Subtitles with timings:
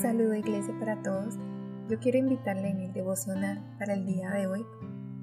[0.00, 1.38] saludo iglesia para todos.
[1.90, 4.64] Yo quiero invitarle en el devocional para el día de hoy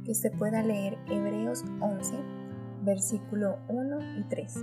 [0.06, 2.14] que usted pueda leer Hebreos 11,
[2.84, 4.56] versículo 1 y 3.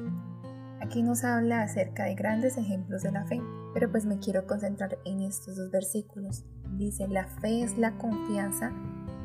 [0.81, 3.41] Aquí nos habla acerca de grandes ejemplos de la fe,
[3.73, 6.45] pero pues me quiero concentrar en estos dos versículos.
[6.77, 8.71] Dice, la fe es la confianza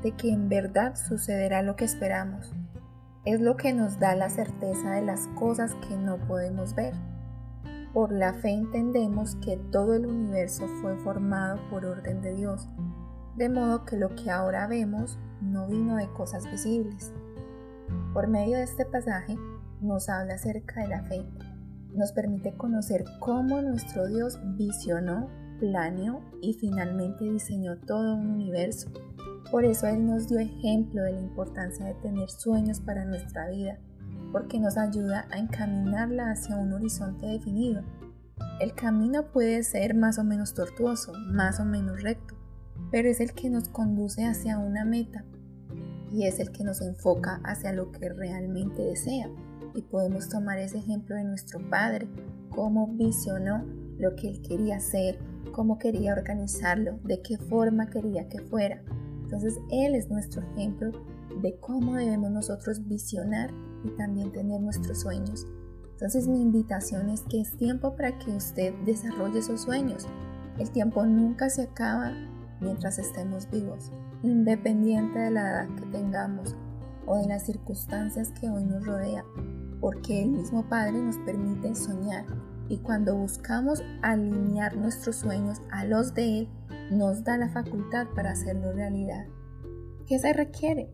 [0.01, 2.51] de que en verdad sucederá lo que esperamos.
[3.25, 6.93] Es lo que nos da la certeza de las cosas que no podemos ver.
[7.93, 12.67] Por la fe entendemos que todo el universo fue formado por orden de Dios,
[13.35, 17.11] de modo que lo que ahora vemos no vino de cosas visibles.
[18.13, 19.35] Por medio de este pasaje
[19.81, 21.25] nos habla acerca de la fe,
[21.95, 25.27] nos permite conocer cómo nuestro Dios visionó,
[25.59, 28.91] planeó y finalmente diseñó todo un universo.
[29.49, 33.79] Por eso Él nos dio ejemplo de la importancia de tener sueños para nuestra vida
[34.31, 37.83] porque nos ayuda a encaminarla hacia un horizonte definido.
[38.59, 42.35] El camino puede ser más o menos tortuoso, más o menos recto,
[42.91, 45.23] pero es el que nos conduce hacia una meta
[46.11, 49.29] y es el que nos enfoca hacia lo que realmente desea.
[49.75, 52.07] Y podemos tomar ese ejemplo de nuestro Padre,
[52.49, 53.63] cómo visionó
[53.97, 55.19] lo que Él quería hacer,
[55.51, 58.81] cómo quería organizarlo, de qué forma quería que fuera.
[59.29, 60.91] Entonces Él es nuestro ejemplo
[61.43, 63.51] de cómo debemos nosotros visionar
[63.83, 65.45] y también tener nuestros sueños.
[65.91, 70.07] Entonces mi invitación es que es tiempo para que usted desarrolle esos sueños.
[70.57, 72.11] El tiempo nunca se acaba
[72.59, 73.91] mientras estemos vivos,
[74.23, 76.55] independiente de la edad que tengamos
[77.05, 79.25] o de las circunstancias que hoy nos rodean,
[79.79, 82.25] porque el mismo Padre nos permite soñar
[82.69, 86.49] y cuando buscamos alinear nuestros sueños a los de Él,
[86.91, 89.25] nos da la facultad para hacerlo realidad.
[90.07, 90.89] ¿Qué se requiere?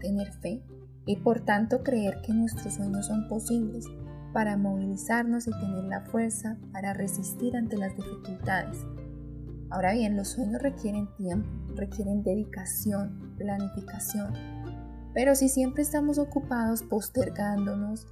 [0.00, 0.62] Tener fe,
[1.06, 3.86] y por tanto creer que nuestros sueños son posibles
[4.32, 8.84] para movilizarnos y tener la fuerza para resistir ante las dificultades.
[9.70, 14.32] Ahora bien, los sueños requieren tiempo, requieren dedicación, planificación,
[15.14, 18.06] pero si siempre estamos ocupados postergándonos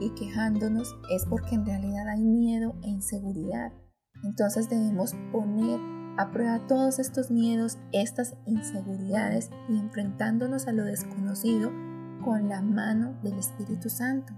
[0.00, 3.72] y quejándonos es porque en realidad hay miedo e inseguridad.
[4.24, 5.80] Entonces debemos poner
[6.18, 11.70] a prueba todos estos miedos, estas inseguridades y enfrentándonos a lo desconocido
[12.24, 14.32] con la mano del Espíritu Santo.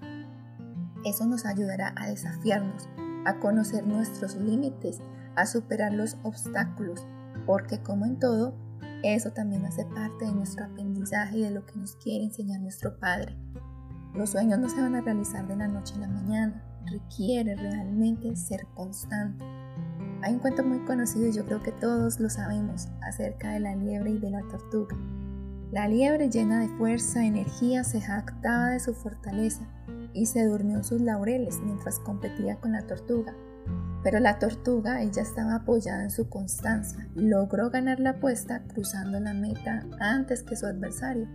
[1.05, 2.89] Eso nos ayudará a desafiarnos,
[3.25, 5.01] a conocer nuestros límites,
[5.37, 7.07] a superar los obstáculos,
[7.47, 8.55] porque como en todo,
[9.05, 12.99] eso también hace parte de nuestro aprendizaje y de lo que nos quiere enseñar nuestro
[12.99, 13.37] Padre.
[14.19, 18.35] Los sueños no se van a realizar de la noche a la mañana, requiere realmente
[18.35, 19.45] ser constante.
[20.23, 23.77] Hay un cuento muy conocido y yo creo que todos lo sabemos acerca de la
[23.77, 24.97] liebre y de la tortuga.
[25.71, 29.69] La liebre llena de fuerza, energía, se jactaba de su fortaleza
[30.13, 33.37] y se durmió en sus laureles mientras competía con la tortuga.
[34.03, 39.33] Pero la tortuga, ella estaba apoyada en su constancia, logró ganar la apuesta cruzando la
[39.33, 41.29] meta antes que su adversario.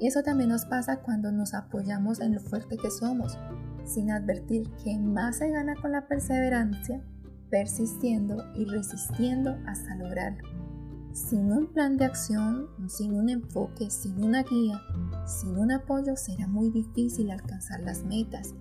[0.00, 3.38] Y eso también nos pasa cuando nos apoyamos en lo fuerte que somos,
[3.84, 7.04] sin advertir que más se gana con la perseverancia,
[7.50, 10.48] persistiendo y resistiendo hasta lograrlo.
[11.12, 14.80] Sin un plan de acción, sin un enfoque, sin una guía,
[15.26, 18.54] sin un apoyo será muy difícil alcanzar las metas.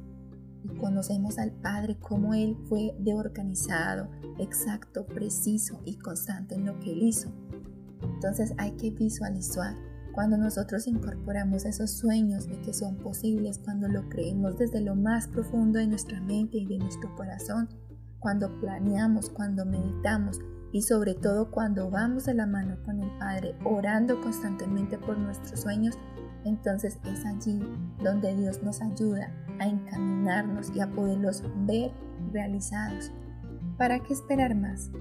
[0.65, 6.77] Y conocemos al Padre como Él fue de organizado, exacto, preciso y constante en lo
[6.79, 7.31] que Él hizo.
[8.01, 9.88] Entonces hay que visualizar
[10.19, 15.29] cuando nosotros incorporamos esos sueños de que son posibles, cuando lo creemos desde lo más
[15.29, 17.69] profundo de nuestra mente y de nuestro corazón,
[18.19, 20.41] cuando planeamos, cuando meditamos,
[20.73, 25.61] y sobre todo cuando vamos de la mano con el Padre orando constantemente por nuestros
[25.61, 25.97] sueños,
[26.43, 27.63] entonces es allí
[28.03, 31.93] donde Dios nos ayuda a encaminarnos y a poderlos ver
[32.33, 33.09] realizados.
[33.77, 34.91] ¿Para qué esperar más?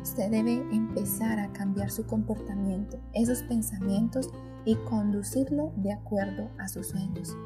[0.00, 4.30] Usted debe empezar a cambiar su comportamiento, esos pensamientos
[4.64, 7.36] y conducirlo de acuerdo a sus sueños.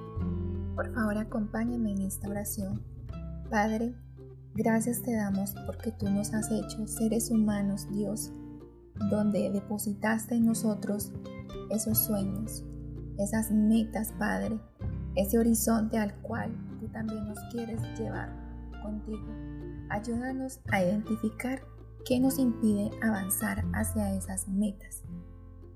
[0.75, 2.83] Por favor, acompáñame en esta oración.
[3.51, 3.95] Padre,
[4.57, 8.33] Gracias te damos porque tú nos has hecho seres humanos, Dios,
[9.11, 11.11] donde depositaste en nosotros
[11.71, 12.65] esos sueños,
[13.19, 14.61] esas metas, Padre,
[15.17, 18.33] ese horizonte al cual tú también nos quieres llevar
[18.81, 19.27] contigo.
[19.91, 21.61] Ayúdanos a identificar
[22.05, 25.03] qué nos impide avanzar hacia esas metas,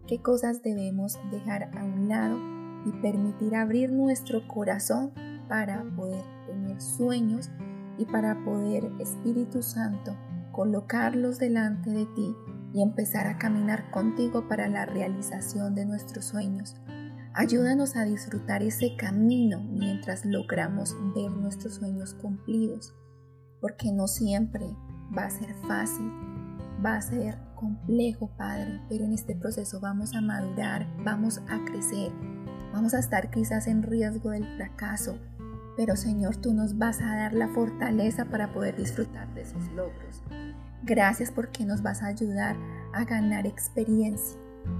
[0.08, 2.38] qué cosas debemos dejar a un lado
[2.86, 5.12] y permitir abrir nuestro corazón
[5.48, 7.50] para poder tener sueños
[7.98, 10.16] y para poder, Espíritu Santo,
[10.50, 12.34] colocarlos delante de ti
[12.72, 16.74] y empezar a caminar contigo para la realización de nuestros sueños.
[17.34, 22.94] Ayúdanos a disfrutar ese camino mientras logramos ver nuestros sueños cumplidos,
[23.60, 24.66] porque no siempre
[25.16, 26.10] va a ser fácil,
[26.84, 32.12] va a ser complejo, Padre, pero en este proceso vamos a madurar, vamos a crecer,
[32.72, 35.18] vamos a estar quizás en riesgo del fracaso,
[35.76, 40.22] pero Señor, tú nos vas a dar la fortaleza para poder disfrutar de esos logros.
[40.84, 42.56] Gracias porque nos vas a ayudar
[42.94, 44.38] a ganar experiencia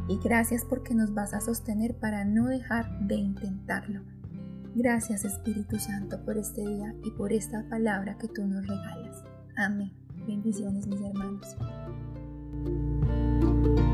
[0.08, 4.02] y gracias porque nos vas a sostener para no dejar de intentarlo.
[4.75, 9.25] Gracias Espíritu Santo por este día y por esta palabra que tú nos regalas.
[9.56, 9.92] Amén.
[10.26, 11.56] Bendiciones mis hermanos.
[12.52, 13.88] Música